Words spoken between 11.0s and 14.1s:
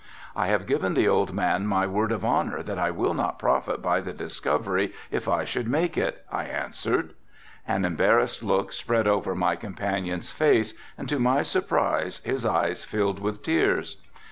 to my surprise his eyes filled with tears.